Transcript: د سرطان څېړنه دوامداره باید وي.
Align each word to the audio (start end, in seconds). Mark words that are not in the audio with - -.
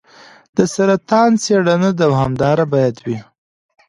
د 0.57 0.59
سرطان 0.73 1.31
څېړنه 1.43 1.89
دوامداره 2.01 2.65
باید 2.73 2.95
وي. 3.05 3.19